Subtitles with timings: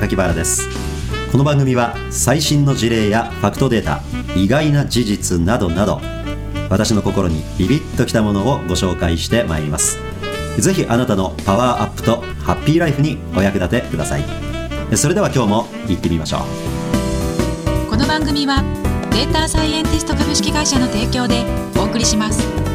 [0.00, 0.68] 榊原です。
[1.30, 4.00] この番組は最新の事例やファクトデータ
[4.34, 6.00] 意外な事実などなど
[6.68, 9.98] 私の心にビビッときたものをご紹介してまいります。
[10.58, 14.24] ぜひあなたのパワーアップとハッピーライフにお役立てください。
[14.96, 17.90] それでは今日も行ってみましょう。
[17.90, 18.64] この番組は
[19.12, 21.44] データサイエンティスト株式会社の提供で
[21.76, 22.73] お送りします。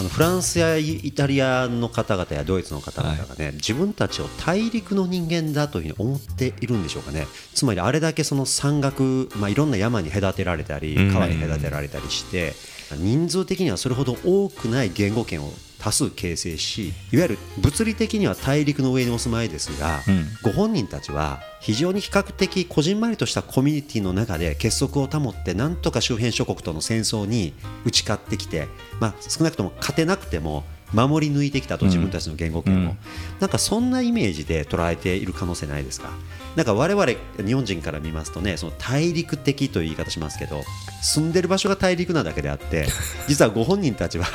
[0.00, 7.26] あのフランスやイタリアの方々やドイツの方々がね、はい、自分たちを大陸の人間だというふうに思っているんでしょうかね。
[7.54, 12.54] つまりあれだけその山岳、まあ、いろんな山に隔てられたり川に隔てられたりして、
[12.96, 28.68] 人数的にはそれほど多くない言語圏を多数形成しいわゆる物理的には大陸の上にお住まいですが、うん、ご本人たちは非常に比較的こじんまりとしたコミュニティの中で結束を保ってなんとか周辺諸国との戦争に打ち勝ってきて、
[29.00, 32.98] まあ、少なくとも勝てなくても守り抜いてきたと自分たちの言語圏を、うん、
[33.38, 36.10] なんかそんなイメージで捉えている可能性ないですか？
[36.56, 37.06] なんか我々
[37.46, 40.62] 日本人から見ますとねその大陸的という言い方しますけど
[41.02, 42.86] 住んでる場所が大陸なだけであって
[43.28, 44.26] 実はご本人たちは、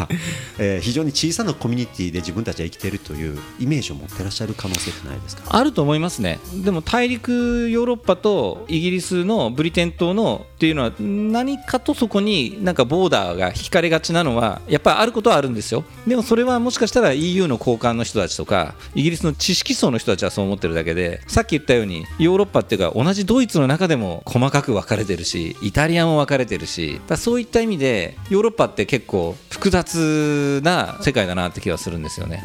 [0.58, 5.44] えー、非常に小さなコミュニティで自分たちは生きているというイメージを持ってらっしゃる可能性ってないですか？
[5.56, 6.40] あると思いますね。
[6.64, 15.84] でも大陸ヨーロッパとイギリスのブリテン島のっていうのは何かとそこになんかボーダーが引かれがちなのはやっぱりあることはあるんですよ。
[16.08, 32.44] でもそれはもしかしたら EU の高官の人たちとかイギリスの知識層の人たちはそう思ってるだけでさっき言ったようにヨーロッパっていうか同じドイツの中でも細かく分かれてるしイタリアも分かれてるしだそういった意味でヨーロッパって結構複雑な世界だなって気がするんですよね。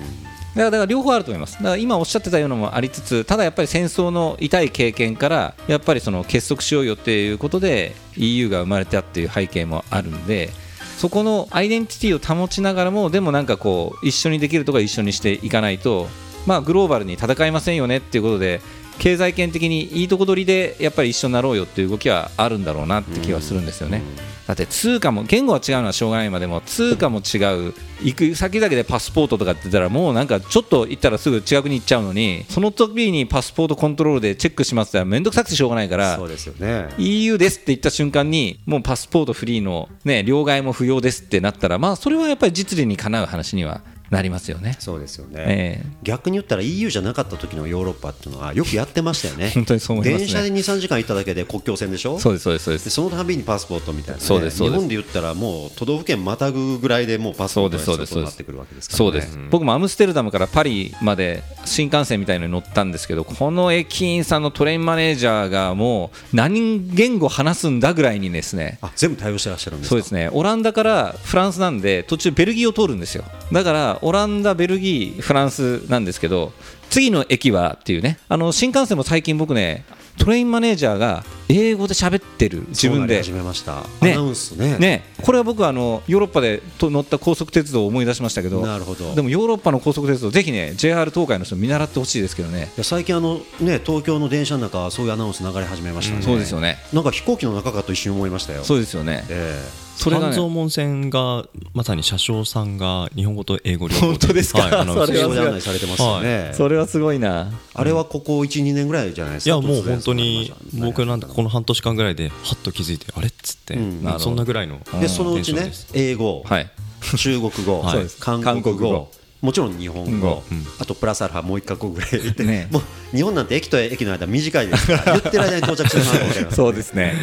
[0.54, 1.54] だから両方あると思います。
[1.54, 10.50] だから今おっしゃってたようなのもありつつ、ただやっぱり戦争の痛い経験から、やっぱりその結束しようよっていうことで EU が生まれたっていう背景もあるんで、
[10.98, 16.08] そこのアイデンティティを保ちながらも、でもなんかこう、一緒にできるとか一緒にしていかないと、
[16.46, 18.60] まあグローバルに戦いませんよねっていうことで、
[19.00, 24.02] 経済圏的にいいとこ取りでやっぱり一緒になろうよっていう動きはあるんだろうなって気はするんですよね。
[24.46, 27.38] だって通貨も言語は違うのはしょうがないまでも通貨も違
[27.68, 27.74] う。
[28.02, 36.16] 行く先々でパスポートとかって言ったらもうなんかちょっと行ったらすぐ近くに行っちゃうのにその時にパスポートコントロールでチェックしますって面倒くさくてしょうがないから。
[36.16, 43.80] そうですよ、ね、EU ですって言った瞬間にもうパスポートフリーの、ね、両替も不要ですってなったらまあそれはやっぱり実利にかなう話には
[44.10, 44.76] なりますよね。
[44.80, 49.50] そうですよね、えー、逆に言ったら EU じゃなかった時のヨーロッパっていうのはよくやってましたよね。
[49.54, 52.18] 本当にそう思います、ね、電車で2、3時間行っただけで国境線でしょ？
[52.18, 52.90] そうですそうですそうです。
[52.90, 70.28] そのたびにパスポートみたいな、ね、そうです日本で言ったらもう都道府県またぐぐらいでもうパスポートが必要になってくるわけですから、ね、そうです、僕もアムステルダムからパリまで新幹線みたいのに乗ったんですけどこの駅員さんのトレインマネージャーがもう何言語話すんだぐらいにですねあ全部対応してらっしゃるんですそうですね。
[70.32, 73.24] オランダからフランスなんで途中ベルギーを通るんですよ。
[73.52, 76.52] だからオランダベルギーフランスなんですけど
[76.90, 78.18] 次の駅はっていうね。
[78.28, 79.84] あの新幹線も最近僕ね
[80.18, 82.64] トレインマネージャーが英語で喋ってる。
[82.68, 83.22] 自分で。
[83.22, 84.76] 始めました、ね、アナウンスね。
[84.78, 89.14] ねこれは僕はあのヨーロッパでと乗った高速鉄道を思い出しましたけどなるほど。
[89.14, 92.70] でもヨーロッパの高速鉄道ぜひね JR 東海の人見習ってほしいですけどね。
[92.82, 96.78] 最近あのね東京の電車の中そういうアナウンス流れ始めましたね、うん、そうですよね。
[96.92, 98.64] なんか飛行機の中かと一瞬思いましたよ。
[98.64, 101.44] そうですよね、えーそれが、ね、半蔵門線が
[101.74, 107.52] まさに車掌さんが日本語と英語両方本当ですか、はい、あのそれは案内されてますよね、はい、それはすごいな。
[107.74, 109.56] あれはここ12年ぐらいじゃないですか？
[109.56, 114.80] いやもう本当に僕なんてこの半年間ぐらいではっと気づいてあれっつって、うん、そんなぐらいの。
[115.02, 116.70] でそのうちね英語、はい、
[117.16, 119.10] 中国語、 はい、韓国語
[119.40, 127.14] もちろん日本語、うん、あとプラスアルファもう一か国ぐらい行って、ね、 もう日本なんて駅と駅の間短いですから 言ってる間に到着してしまうかもしれません、そうですね。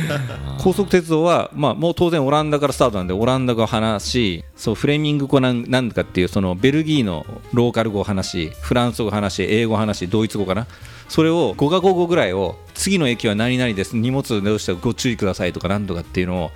[0.57, 10.65] 高速鉄道は、まあ、もう当然オランダからスタートなんでオランダ語を話しそうフレミング語なんなんかっていうそのベルギーのローカル語を話しフランス語を話し英語を話しドイツ語かな。
[11.07, 16.51] それを5か国語ぐらいを次の駅は何々です荷物どうしてご注意くださいとかなんとかっていうのを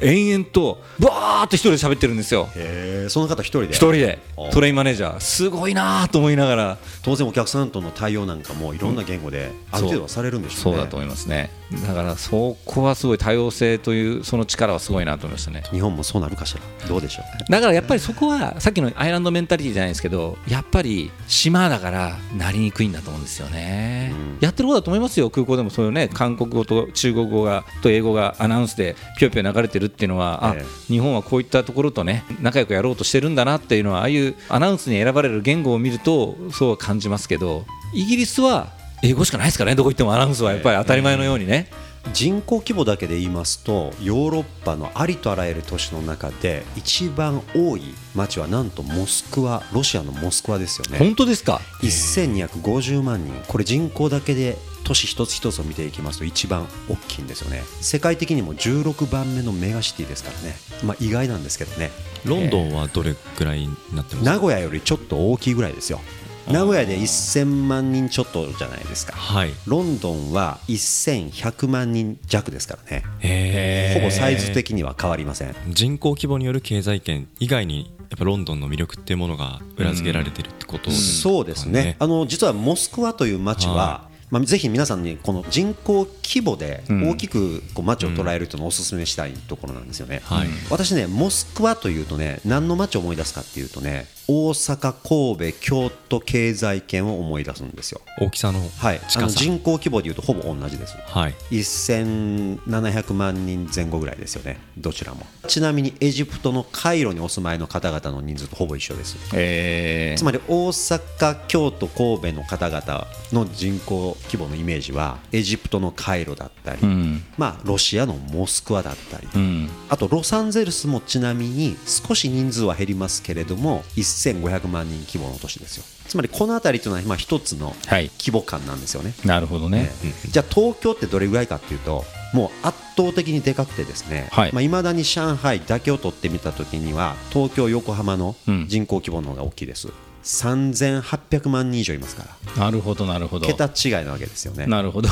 [0.00, 2.48] 延々とバーって一人で喋ってるんですよ。
[2.56, 3.66] へえその方一人で？
[3.68, 4.18] 一人で。
[4.52, 5.20] トレインマネージャー。
[5.20, 6.78] すごいなと思いながら。
[7.02, 11.50] 当然お客さんとの対応なんかもいろんな言語である程度はされるんでしょうね、そうだと思いますね。
[11.86, 15.62] だからそこはすごい多様性というその力はすごいなと思いましたね。
[15.70, 16.88] 日本もそうなるかしら？
[16.88, 17.52] どうでしょう？
[17.52, 25.30] だからやっぱりそこはさっきのアイランドメンタリティじゃないですけどやっぱり島だからなりにくいんだと思うんですよね、うん、やってることだと思いますよ。
[25.30, 37.64] 空港でもそういうね韓国語と中国語がと英語がアナウンスでぴょぴょ流れてるっていうのは、ええ、あ日本はこういったところとね仲良くやろうとしてるんだなっていうのはああいうアナウンスに選ばれる言語を見るとそう感じますけど
[37.94, 41.68] イギリスは英語しかないですからねどこ行ってもアナウンスはやっぱり当たり前のようにね。
[42.12, 50.98] 人口規模だけで言いますとヨーロッパのありとあらゆる都市の中で一番多い町はなんとモスクワロシアのモスクワですよね。
[50.98, 53.32] 本当ですか？1250万人。
[53.48, 57.62] これ人口だけで都市一つ一つを見ていきますと一番大きいんですよね。
[57.80, 60.54] 世界的にも16番目のメガシティですからね。
[60.84, 61.90] まあ意外なんですけどね。
[62.24, 64.24] ロンドンはどれくらいになってます？
[64.24, 66.00] か名古屋よりちょっと大きいぐらいですよ。
[66.46, 69.14] 名古屋で1000万人ちょっとじゃないですか。
[69.16, 69.54] はい。
[69.66, 73.02] ロンドンは1100万人弱ですからね。
[73.20, 75.54] へほぼサイズ的には変わりません。
[75.70, 81.34] 人口規模による経済圏以外にやっぱロンドンの魅力っていうものが裏付けられてるってことですかね。
[81.34, 81.96] そうですね。
[81.98, 90.48] あの実はモスクワという街は、はまあ、ぜひ皆さんにこの人口規模で大きくこう街を捉えるというのをお勧めしたいところなんですよね、はい。
[90.70, 94.92] 私ねモスクワというとね何の街を思い出すかっていうとね大阪
[95.36, 98.00] 神戸京都経済圏を思い出すんですよ。
[98.18, 99.00] 大きさのはい。
[99.16, 100.96] あの人口規模でいうとほぼ同じです。
[101.06, 101.34] はい。
[101.50, 104.58] 1700万人前後ぐらいですよね。
[104.78, 105.26] どちらも。
[105.46, 109.16] ちなみにエジプトのカイロにお住まいの方々の人数とほぼ一緒です。
[109.34, 117.22] えつまり大阪京都神戸の方々の人口規模のイメージはエジプトのカイロだったり、うん。
[117.36, 119.68] まあ、ロシアのモスクワだったり、うん。
[119.88, 123.82] あとロサンゼルスもちなみに少し人数は減りますけれども
[124.14, 125.84] 1500万人規模の都市ですよ。
[126.06, 128.10] つまりこの辺りというのはまあ一つのはい。
[128.18, 129.90] 規模感なんですよね、なるほどね。
[130.04, 130.28] ええ。
[130.28, 134.52] じゃあ東京ってどれぐらいかっていうともう圧倒的にでかくてですね、はい。
[134.52, 138.66] まあ、未だに上海だけを取ってみたときには東京横浜のうん。
[138.68, 139.88] 人口規模の方が大きいです、
[140.22, 142.24] 3800万人以上いますか
[142.56, 142.64] ら。
[142.64, 143.46] なるほどなるほど。
[143.46, 144.66] 桁違いなわけですよね。
[144.66, 145.08] なるほど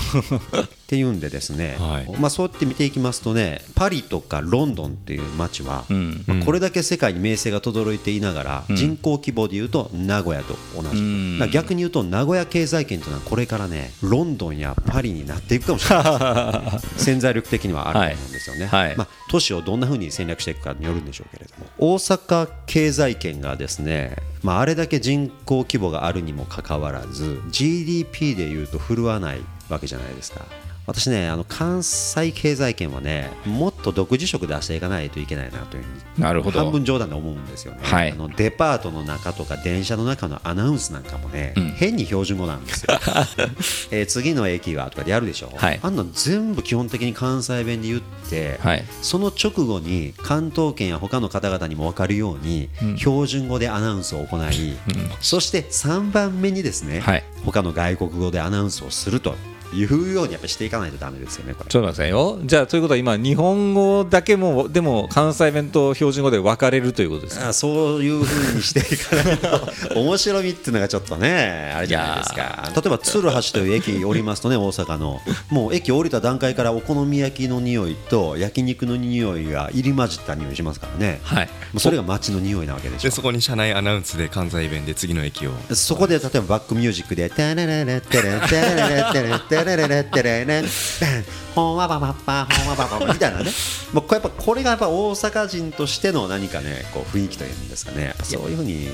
[0.92, 2.20] っていうんでですね、はい。
[2.20, 6.22] まあ、そうやって見ていきますとねパリとかロンドンっていう街は、うん。
[6.26, 11.50] まあこれだけ世界に名声が轟いていながら、人口規模でいうと名古屋と同じ、うん。
[11.50, 16.78] 逆に言うと名古屋経済圏というのはこれからねロンドンやパリになっていくかもしれない。
[17.00, 18.88] 潜在力的にはあると思うんですよね、はい。
[18.88, 18.96] はい。
[18.98, 29.40] まあ、都市をどんなふうに戦略していくかによるんでしょうけれども大阪経済圏がですね、まあ、あれだけ人口規模があるにもかかわらず GDP でいうと振るわない
[29.70, 30.44] わけじゃないですか
[30.86, 35.84] 私ねあの関西経済圏はねもっと独自色出していかないといけないなという
[36.18, 36.58] なるほど。
[36.60, 38.12] 半分冗談で思うんですよね、はい。
[38.12, 41.68] あのデパートの中とか電車の中のアナウンスなんかもね、うん。
[41.70, 42.98] 変に標準語なんですよ、
[43.90, 45.80] えー次の駅はとかでやるでしょ、はい。
[45.82, 48.84] あんなの全部基本的に関西弁で言って、はい。
[49.00, 52.98] その直後に関東圏や他の方々にも分かるように、うん。
[52.98, 54.76] 標準語でアナウンスを行い、
[55.20, 57.24] そして3番目にですね、はい。
[57.44, 59.34] 他の外国語でアナウンスをすると
[59.74, 61.70] いうようにやっぱしていかないとダメですよねこれ。
[61.70, 62.38] ちょっとよ。
[62.44, 67.48] じゃあということは今日本語だけもでも関西弁と標準語で分かれるということですか？
[67.48, 72.70] あそういうふうにしていかないと面白みっていうのがちょっとね あれじゃないですか。
[72.74, 75.20] 例えば鶴橋という駅降りますとね大阪の。
[75.50, 81.46] もう駅降りた段階からお好み焼きの匂いと焼肉の匂いが入り混じった匂いしますからね、はい。
[81.46, 83.08] もうそれが街の匂いなわけでしょ。
[83.08, 85.52] でそこに車内アナウンスで関西弁で次の駅を。
[85.74, 93.50] そこで例えばバックミュージックで「テレレレテレテレレテレテレ da da da da da da ほんわばばっぱほんわばばば」みたいなね
[93.92, 98.88] もうやっぱこれがやっぱ大阪人としての何かねこう雰囲気というんですかねそういうふうに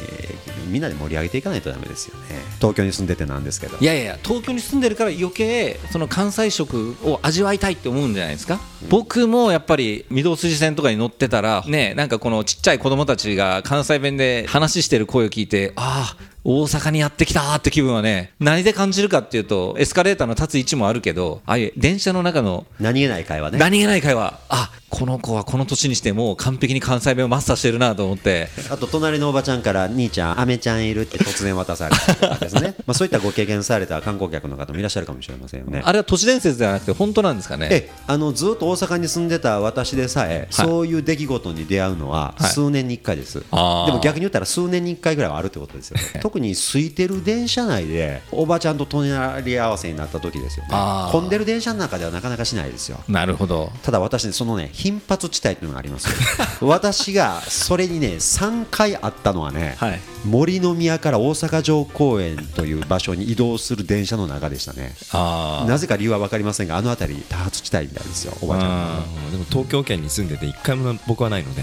[0.67, 2.25] みんなで盛り上げていかないとダメですよね
[2.57, 22.48] 東京に住んでてなんですけどいやいや東京に住んでるから余計その関西食を味わいたいって思うんじゃないですか、僕もやっぱり御堂筋線とかに乗ってたらねなんかこのちっちゃい子供たちが関西弁で話してる声を聞いてああ大阪にやってきたって気分はね何で感じるかっていうとエスカレーターの立つ位置もあるけどああいう電車の中の
[22.81, 23.59] 何気ない会話ね。
[23.59, 24.39] 何気ない会話。
[24.49, 28.49] あこの子はこの年にしてもう完璧に関西弁をマスターしてるなと思って。
[28.71, 32.75] あと隣のおばちゃんから兄ちゃん、アメちゃんいるって突然渡されたりとかですね。
[32.87, 35.83] まあそういったご経験された観光客の方もいらっしゃるかもしれませんよね。
[35.85, 37.69] あれは都市伝説ではなくて本当なんですかね？
[37.71, 42.51] えあのずっと大阪に住んでた私でさえ、そういう出来事に出会うのははい。
[42.51, 43.87] 数年に1回です、あー。
[43.87, 46.21] でも逆に言ったら数年に1回ぐらいはあるってことですよね。
[46.23, 49.11] 特に空いてる電車内でおばちゃんと隣
[49.45, 50.71] り合わせになった時ですよね。
[51.13, 53.01] 混んでる電車の中ではなかなかしないですよ。
[53.09, 53.73] なるほど。
[53.83, 56.17] ただ私ねそのね頻発地帯っていうのがありますよ。
[56.69, 64.95] 私がそれにね3回あったのはね、はい森の宮から大阪城公園という場所に移動する電車の中でしたね。
[65.13, 69.31] あなぜか理由は分かりませんがあの辺り多発地帯みたいですよおばちゃん。
[69.31, 71.63] でも東京圏に住んでて一回も僕はないので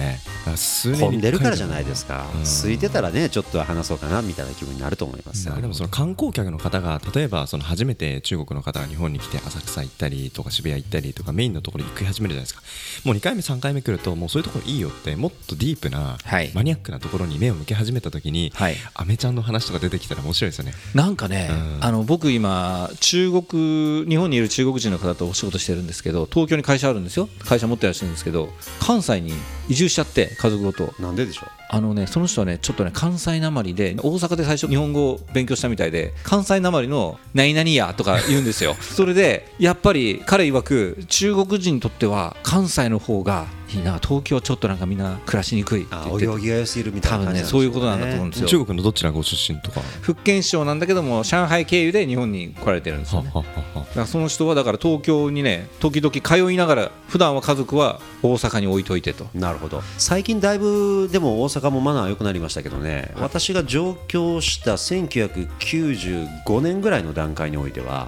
[0.98, 2.26] 混んでるからじゃないですか。
[2.36, 2.42] うん。
[2.44, 12.62] 空いてたらねちょっと話そうかなみたいな気分になると思いますでもその観光客の方が例えばその初めて中国の方が日本に来て浅草行ったりとか渋谷行ったりとかメインのところに行き始めるじゃないですか。
[13.04, 16.52] もう2回目3回目来るともうそういうところいいよってもっとディープなはい。
[16.54, 18.76] マニアックなところに目を向け始めた時にに、はい。
[18.94, 20.74] アメちゃんの話とか出てきたら面白いですよね。
[20.94, 21.78] なんかね、うん。
[21.82, 27.28] あの僕今中国日本にいる中国人の方とお仕事してるんですけど東京に会社あるんですよ。
[27.40, 28.50] 会社持ってらっしゃるんですけど
[28.80, 29.34] 関西に
[29.68, 30.94] 移住しちゃって家族ごと。
[31.00, 31.50] なんででしょう？
[31.68, 38.76] あのねその人はねちょっとね関西なまりで大阪で最初日本語を勉強したみたいで関西なまりの「何々や」とか言うんですよ。
[38.80, 48.48] それでやっぱり彼曰く中国人にとっては関西の方がいいな東京はちょっとなんかみんな暮らしにくいってあ言ってお行儀が良すぎるみたい多分ねな感じなんでしょそういうことなんだと思うんですよ。
[48.48, 49.82] 中国のどちらご出身とか？
[50.02, 53.32] 福建省なんだけども上海経由で日本に来られてるんですよね。
[53.34, 59.28] はははだからその人はだから東京にね時々通いながら普段は家族は大阪に置いといてと。
[59.34, 59.82] なるほど。
[59.98, 68.08] 最近だいぶでも大阪もマナー良くなりましたけどね、私が上京した1995年ぐらいの段階においては、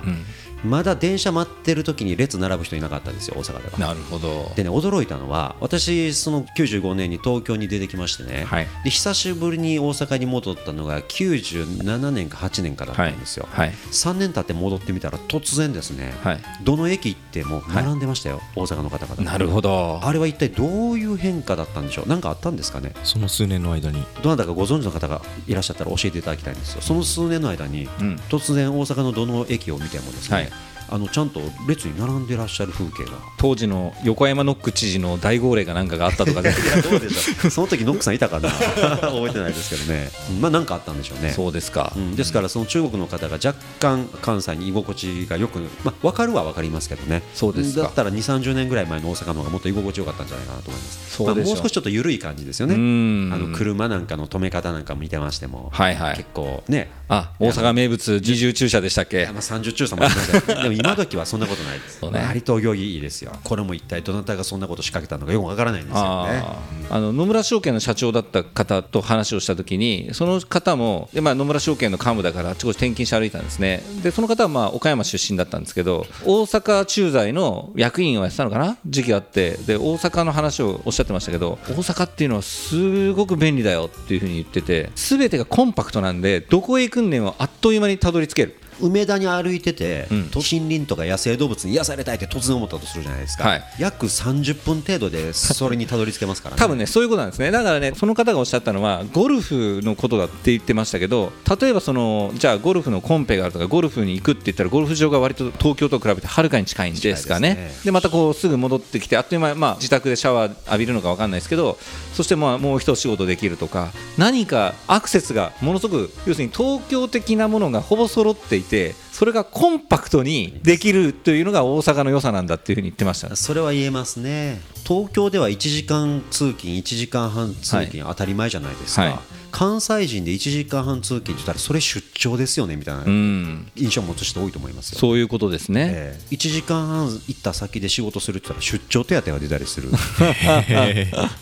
[0.64, 3.78] まだ電車待ってる時に列並ぶ人いなかったですよ大阪では。
[3.78, 4.52] なるほど。
[4.56, 8.68] でね驚いたのは私その95年に東京に出てきましてね、はい。
[8.84, 13.72] で久しぶりに大阪に戻ったのが97年か8年かだったんですよ、はい。
[13.92, 16.40] 3年経って戻ってみたら突然ですね、はい。
[16.64, 19.24] どの駅行っても並んでましたよ、大阪の方々。
[19.24, 20.00] なるほど。
[20.04, 22.08] あれは一体どういう変化だったんでしょう？
[22.08, 22.94] 何かあったんですかね？
[23.04, 24.04] その数年の間に。
[24.24, 26.82] どなたかご存知の方がいらっしゃったら教えていただきたいんですよ。
[26.82, 28.16] その数年の間に、うん。
[28.30, 30.48] 突然大阪のどの駅を見てもですね、はい
[30.90, 33.18] あのちゃんと列に並んでらっしゃる風景が。
[33.38, 36.52] 当時の横山ノック知事の大号令が何かがあったとかで。
[36.90, 37.50] どうでしょう。
[37.52, 38.50] その時ノックさんいたかな？
[38.98, 41.32] 覚えてないですけどね、うんまあ何かあったんでしょうね。
[41.32, 47.24] そうですか、うん、ですからその中国の方が若干関西に居心地がよく、まあ、分かるは分かりますけどね。
[47.34, 47.84] そうですか。
[47.84, 51.16] だったら2 3 0年ぐらい前の大阪の方がもっと居心地よかったんじゃないかなと思います。
[51.18, 51.52] そうでしょう。
[51.52, 53.34] まあ、もう少しちょっと緩い感じですようねん。
[53.34, 56.18] あの車なんかの止め方なんか見てましても、はいはい。
[56.18, 59.26] 結構ねあ大阪名物二重駐車でしたっけ？
[59.28, 62.02] まあ30中さもありませんでも今時はそんなことないです。
[62.12, 62.20] ね。
[62.28, 63.32] 割とお行儀いいですよ。
[63.44, 66.44] これも一体どなたがそんなこと仕掛けたのかよくわからないんですよね。
[66.90, 73.84] あの野村証券の社長だった方と話をしたときにその方もで、まあ、野村証券の幹部だからあちこち転勤して歩いたんですね。
[74.04, 78.78] でその方はまあ岡山出身だったんですけど大阪駐在の役員をやってたのかな？
[78.86, 79.58] 時期があって。
[79.66, 88.56] で大阪の話をおっしゃってましたけど大阪っていうのはすごく便利だよっていうふうに言ってて全てがコンパクトなんでどこへ行く訓練はあっという間にたどり着ける。
[88.82, 90.30] 梅田に歩いてて、ん。
[90.30, 93.64] と森林とか野生動物に癒されたいって突然思ったとするじゃないですか、はい。
[93.80, 96.60] 約30分程度でそれにたどり着けますからね。
[96.60, 97.52] 多分ねそういうことなんですね。
[97.52, 107.56] だからねその方がおっしゃったのはゴルフのことだって言ってましたけど例えばそのじゃあゴルフのコンペがあるとかゴルフに行くって言ったらゴルフ場が割と東京と比べてはるかに近いんですかね。
[107.56, 107.86] ですね。
[107.86, 111.78] でまたこうすぐ戻ってきてあっという間に、まあ、自宅でシャワー浴びるのか分かんないですけど
[112.14, 118.67] そしてまあもう一仕事できるとか何かアクセスがものすごく要するに東京的なものがほぼ揃っていて
[119.12, 124.62] それがコンパクトにできるというのが大阪の良さなんだっていうふうに言ってましたそれは言えますね。
[124.86, 129.20] 東京では1時間通勤1時間半通勤当たり前じゃないですか、はい。
[129.52, 133.72] 関西人で1時間半通勤って言ったらそれ出張ですよねみたいなうん。
[133.76, 136.36] 印象を持つ人多いと思いますよ、そういうことですね、ええ。
[136.36, 139.90] 1時間半行った先で仕事するって言ったら出張手当が出たりする。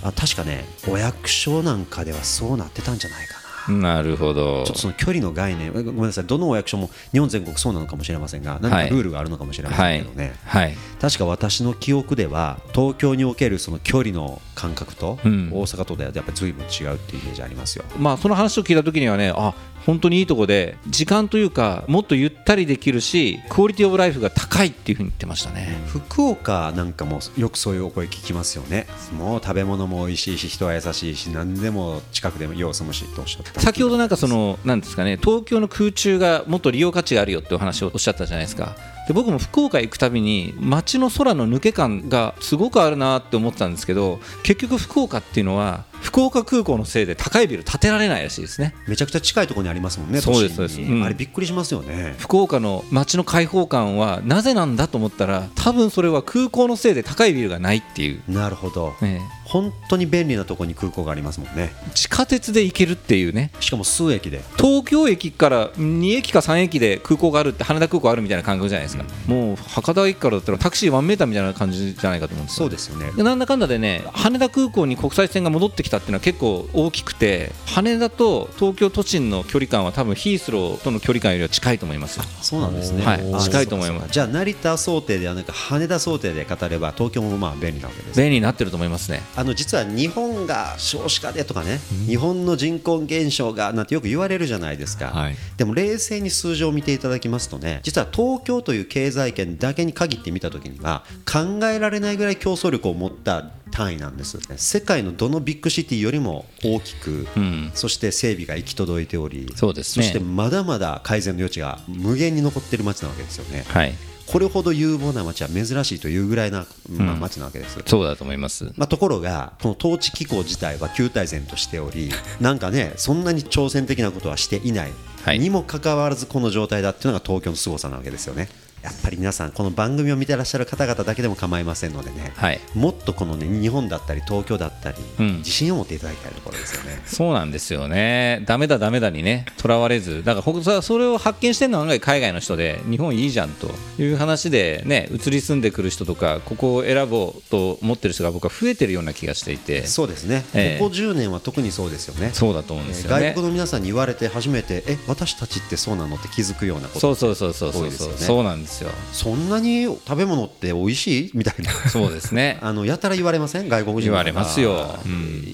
[0.01, 4.63] あ確かねお役所なんかではそうなってたんじゃないかななるほど。
[4.65, 5.73] ちょっとその距離の概念。
[5.73, 6.25] ごめんなさい。
[6.25, 10.75] どのお役所も日本全国そうなのかもしれませんが何かルールがあるのかもしれませんけどね、はい。
[11.01, 17.19] 確か私の記憶では東京におけるその距離の感覚とうん大阪とではやっぱり随分違うってい。
[17.19, 17.85] うイメージありますよ。
[17.97, 19.53] まあその話を聞いた時にはねあ
[19.85, 25.77] 本当にいいとこで時間というかもっとゆったりできるしクオリティオブライフが高いっていうふうに言ってましたね。
[25.87, 28.87] 福岡なんかもよくそういうお声聞きますよね。
[29.17, 33.59] もう食べ物も美味しいし人は優しいし何でも近くでも様子もしいとおっしゃって。
[33.59, 38.75] 先ほどなんかそのなんですかね東京の空中がもっと利用価値があるよってお話をおっしゃったじゃないですか。
[39.07, 50.21] で僕も福岡行くたびに街の空の抜け感がすごくあるなって思ってたんですけど結局福岡っていうのは福岡空港のせいで高いビル建てられないらしいですねめちゃくちゃ近いところにありますもんね。
[50.21, 52.15] そうですそうですうんあれびっくりしますよね。
[52.19, 58.93] 福岡の街の開放感はなぜなんだと思ったら多分それは空港のせいで高いビルがないっていう、なるほど。
[59.01, 61.73] ね本当に便利なところに空港がありますもんね。
[61.93, 64.41] 地下鉄で行けるっていうねしかも数駅で。
[64.57, 73.11] 東京駅から2駅か3駅で空港があるって羽田空港あるみたいな感覚じゃないですか、もう博多駅からだったらタクシー1メーターみたいな感じじゃないかと思うんですよそうですよね。
[73.15, 83.05] でなんだかんだでね羽田空港に国際線が戻ってきたっていうのは結構大きくて羽田と東京都心の距離感は多分ヒースローとの距離感よりは近いと思いますよそうなんですね。
[83.05, 88.19] はいあ近いと思いますじゃあ成田想定ではなく羽田想定で語れば東京もまあ便利なわけです。
[88.19, 95.35] 便利になってると思いますねあの実は日本が少子化でとかね、日本の人口減少がなんてよく言われるじゃないですか、はい。
[95.57, 107.71] でも冷静に数字を見ていただきますとね実は東京という経済圏だけに限って見たときには考えられないぐらい競争力を持った単位なんです世界のどのビッグシティよりも大きく、うん。
[107.73, 110.05] そして整備が行き届いておりそうですね。
[110.05, 113.65] そしてまだまだ改善の余地が無限に残っている街なわけですよね。
[113.67, 113.93] はい
[114.27, 118.71] これほど有望な街は珍しいというぐらいな、まあ、街なわけです、そうだと思います。
[118.75, 124.91] まあ、ところが、この統治機構自体は旧大前としており、なんかね、そんなに挑戦的なことはしていない、
[125.23, 125.39] はい。
[125.39, 128.49] にもかかわらず、この状態だっていうのが東京の凄さなわけですよね。
[128.85, 132.59] やっぱり皆さん、この番組を見てらっしゃる方々だけでも構いませんのでね、はい。
[132.75, 135.37] もっとこのね日本だったり、東京だったり、うん。
[135.37, 137.01] 自信を持っていただきたいところですよね。
[137.05, 150.79] そうなんですよね、だめだ、だめだにね、とらわれず、だからほそそれを発見してるのは案外海外の人で、日本いいじゃんという話で、ね、移り住んでくる人とか、ここを選ぼうと思ってる人が僕は増えてるような気がしていて、そうですね、ええ。
[150.79, 152.31] ここ10年は特にそうですよね。
[152.33, 153.29] そうだと思うんですよね。
[153.29, 153.45] 外国。
[153.45, 158.17] の皆さんに言われて初めて、え私たちってそうなのって気づくようなことそうそうそうそうそうそう、多いですよね。
[158.17, 158.91] そうなんですよ。
[159.13, 161.31] そんなに食べ物って美味しい？
[161.33, 161.71] みたいな。
[161.89, 162.57] そうですね。
[162.63, 163.69] あのやたら言われません？
[163.69, 164.97] 外国人言われますよ。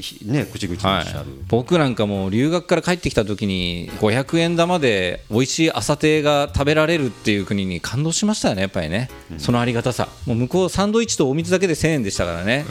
[0.01, 1.15] ひね口々におっしはい。
[1.15, 10.07] ゃる、、僕なんかもう留学から帰ってきた時に500円玉で美味しい朝亭が食べられるっていう国に感動しましたよねやっぱりね、そのありがたさ。
[10.25, 12.65] もう向こうサンドイッチとお水だけで1000円でしたからね、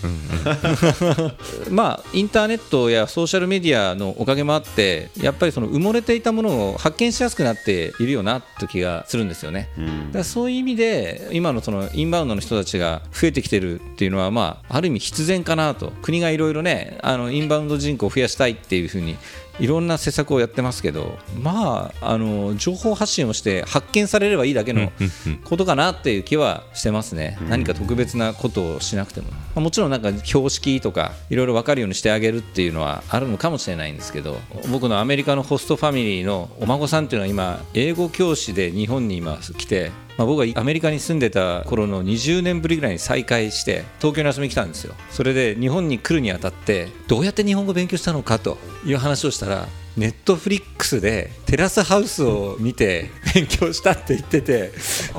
[1.71, 10.07] まあインターネットやソーシャルメディアのおかげもあってやっぱりその埋もれていたものを発見しやすくなっているよなって気がするんですよね、うん。
[10.09, 15.92] だからそういう意味で今のそのインバウンドの人たちが増えてきてるっていうのは、まあ、ある意味必然かなと。
[16.00, 19.18] 国がいろいろねあのインバウンド人口を増やしたいっていうふうに
[19.61, 24.90] いろんな施策をやってますけどまああの情報発信をして発見されればいいだけの
[25.44, 34.38] ことかなっていう気はしてますね、何か特別なことをしなくても、まあもちろんなんか標識とかいろいろ分かるようにしてあげるっていうのはあるのかもしれないんですけど
[34.70, 44.95] 僕のアメリカのホストファミリーのお孫さんっていうのは今英語教師で日本に今来てまあ、僕はアメリカに住んでた頃の20年ぶりぐらいに再会して東京に遊びに来たんですよ。
[45.09, 49.67] それで日本に来るにあたってどうやって日本語勉強したのかという話をしたら
[50.00, 54.73] ネットフリックスでテラスハウスを見て勉強したって言ってて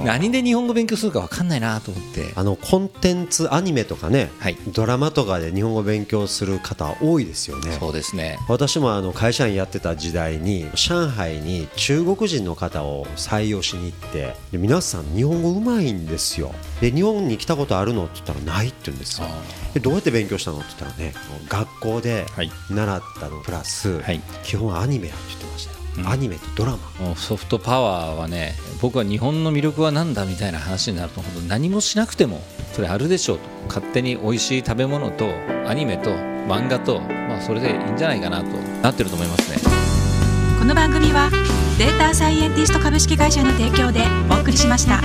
[0.04, 2.32] 何で日本語勉強するか分かんないなと思って。
[2.36, 4.58] あのコンテンツアニメとかね、はい。
[4.74, 7.78] ドラマとかで日本語勉強する方多いですよね。
[7.80, 8.40] そうですね。
[8.50, 16.56] 私もあの会社員やってた時代に上海に中国人の方を採用しに行ってで皆さん日本語うまいんですよ。
[16.80, 19.28] で日本に来たことあるのって言ったらないって言うんですよ。
[19.76, 21.14] でどうやって勉強したのって言ったらね
[21.48, 22.52] 学校ではい。
[22.72, 24.22] 習ったのプラス、はい。
[24.44, 35.30] 基本はアニメやって言ってましたよ、うんアニメとドラマもうソフトパワーはね僕は日本の魅力は何だみたいな話になると本当何もしなくてもそれあるでしょうと勝手に美味しい食べ物と
[35.68, 38.46] アニメと漫画と、まあ、それでいいんじゃないかなと
[38.82, 39.58] なってると思いますね。
[40.60, 41.30] この番組は
[41.78, 45.02] データサイエンティスト株式会社の提供でお送りしました。